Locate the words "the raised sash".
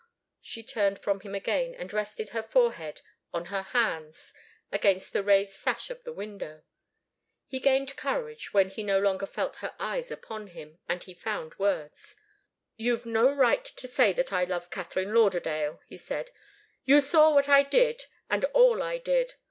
5.13-5.91